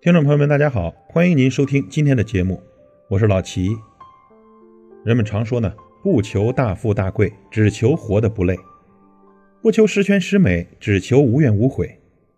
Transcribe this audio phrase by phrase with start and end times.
[0.00, 2.62] 听众朋友们，大家好，欢迎您收听今天的节目，
[3.08, 3.76] 我是老齐。
[5.04, 8.54] 人们常说呢，不求大富大贵，只求活得不累；
[9.60, 11.88] 不求十全十美，只求无怨无悔；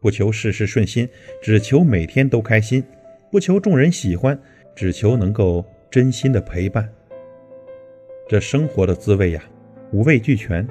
[0.01, 1.07] 不求事事顺心，
[1.43, 2.81] 只求每天都开心；
[3.31, 4.41] 不求众人喜欢，
[4.75, 6.91] 只求能够真心的陪伴。
[8.27, 9.43] 这生活的滋味呀，
[9.93, 10.65] 五味俱全；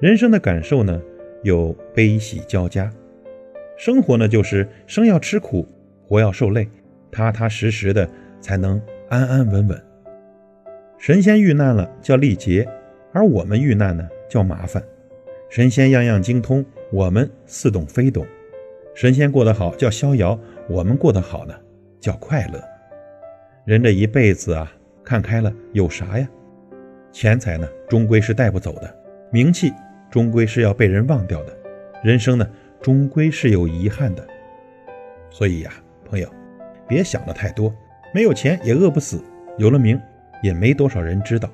[0.00, 0.98] 人生的感受呢，
[1.42, 2.90] 有悲喜交加。
[3.76, 5.68] 生活呢，就是生要吃苦。
[6.12, 6.68] 活要受累，
[7.10, 8.06] 踏踏实实的
[8.38, 9.82] 才能安安稳稳。
[10.98, 12.68] 神仙遇难了叫历劫，
[13.14, 14.82] 而我们遇难呢叫麻烦。
[15.48, 18.26] 神仙样样精通，我们似懂非懂。
[18.94, 20.38] 神仙过得好叫逍遥，
[20.68, 21.54] 我们过得好呢
[21.98, 22.62] 叫快乐。
[23.64, 24.70] 人这一辈子啊，
[25.02, 26.28] 看开了有啥呀？
[27.10, 28.94] 钱财呢终归是带不走的，
[29.30, 29.72] 名气
[30.10, 31.56] 终归是要被人忘掉的，
[32.04, 32.46] 人生呢
[32.82, 34.22] 终归是有遗憾的。
[35.30, 35.72] 所以呀。
[36.12, 36.28] 朋友，
[36.86, 37.74] 别想的太多，
[38.12, 39.24] 没有钱也饿不死，
[39.56, 39.98] 有了名
[40.42, 41.48] 也没多少人知道。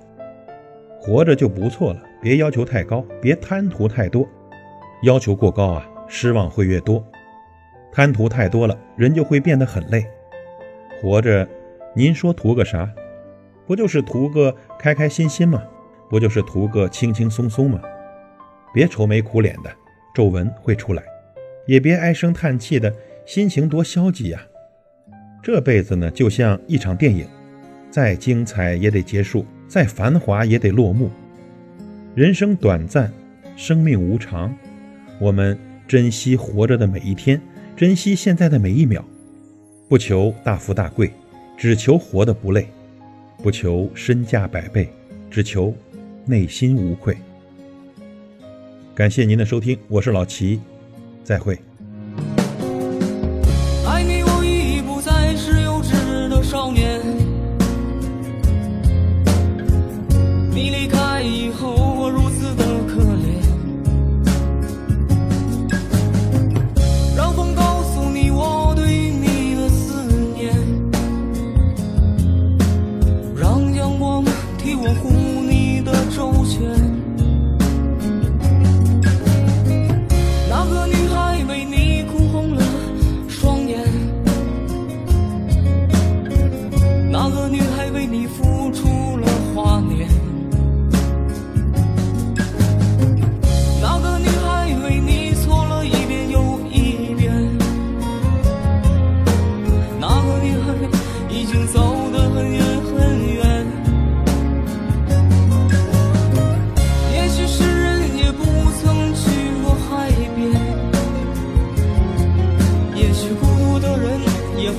[0.99, 4.29] 活着就不错了，别要求太高，别贪图太多。
[5.03, 7.01] 要求过高啊，失望会越多；
[7.93, 10.05] 贪图太多了，人就会变得很累。
[11.01, 11.47] 活着，
[11.95, 12.91] 您说图个啥？
[13.65, 15.63] 不就是图个开开心心吗？
[16.11, 17.81] 不就是图个轻轻松松吗？
[18.75, 19.71] 别愁眉苦脸的，
[20.13, 21.03] 皱纹会出来；
[21.65, 22.93] 也别唉声叹气的。
[23.29, 24.41] 心情多消极呀！
[25.43, 27.29] 这辈子呢，就像一场电影，
[27.91, 31.11] 再精彩也得结束，再繁华也得落幕。
[32.15, 33.13] 人生短暂，
[33.55, 34.57] 生命无常，
[35.21, 37.39] 我们珍惜活着的每一天，
[37.77, 39.05] 珍惜现在的每一秒。
[39.91, 41.13] 不求大富大贵，
[41.55, 42.63] 只求活得不累；
[43.43, 44.89] 不求身价百倍，
[45.31, 45.75] 只求
[46.25, 47.15] 内心无愧。
[48.95, 50.59] 感谢您的收听，我是老齐，
[51.23, 51.59] 再会。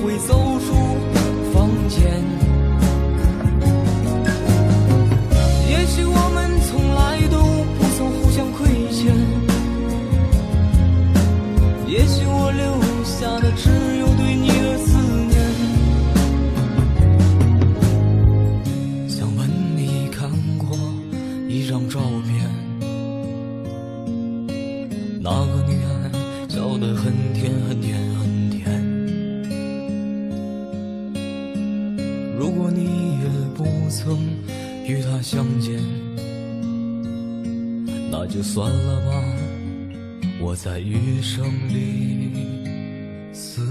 [0.02, 0.72] 会走出
[1.52, 2.00] 房间，
[5.68, 7.36] 也许我们从来都
[7.76, 8.58] 不曾互相亏
[8.90, 9.14] 欠，
[11.86, 13.68] 也许我留下的只
[13.98, 14.96] 有对你的思
[15.28, 15.38] 念。
[19.06, 19.46] 想问
[19.76, 20.76] 你看过
[21.46, 22.48] 一张照片，
[25.20, 26.10] 那个女孩
[26.48, 28.39] 笑得很甜、很甜、很甜。
[34.02, 34.16] 曾
[34.86, 35.78] 与他相见，
[38.10, 39.12] 那就算了吧，
[40.40, 42.30] 我在余生里
[43.30, 43.69] 思。